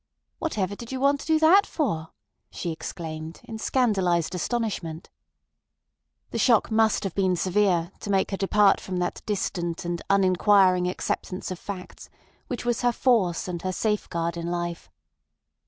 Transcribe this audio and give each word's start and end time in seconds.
"Whatever 0.39 0.75
did 0.75 0.91
you 0.91 0.99
want 0.99 1.19
to 1.19 1.27
do 1.27 1.37
that 1.37 1.67
for?" 1.67 2.09
she 2.49 2.71
exclaimed, 2.71 3.39
in 3.43 3.59
scandalised 3.59 4.33
astonishment. 4.33 5.11
The 6.31 6.39
shock 6.39 6.71
must 6.71 7.03
have 7.03 7.13
been 7.13 7.35
severe 7.35 7.91
to 7.99 8.09
make 8.09 8.31
her 8.31 8.37
depart 8.37 8.81
from 8.81 8.97
that 8.97 9.21
distant 9.27 9.85
and 9.85 10.01
uninquiring 10.09 10.87
acceptance 10.89 11.51
of 11.51 11.59
facts 11.59 12.09
which 12.47 12.65
was 12.65 12.81
her 12.81 12.91
force 12.91 13.47
and 13.47 13.61
her 13.61 13.71
safeguard 13.71 14.37
in 14.37 14.47
life. 14.49 14.89